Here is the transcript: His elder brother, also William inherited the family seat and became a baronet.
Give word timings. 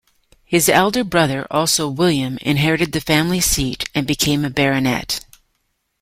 His 0.45 0.67
elder 0.67 1.03
brother, 1.03 1.45
also 1.51 1.87
William 1.87 2.39
inherited 2.39 2.91
the 2.91 3.01
family 3.01 3.39
seat 3.39 3.87
and 3.93 4.07
became 4.07 4.43
a 4.43 4.49
baronet. 4.49 5.23